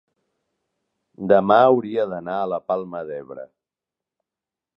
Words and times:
demà 1.31 1.57
hauria 1.67 2.07
d'anar 2.15 2.39
a 2.39 2.49
la 2.55 2.61
Palma 2.71 3.05
d'Ebre. 3.11 3.47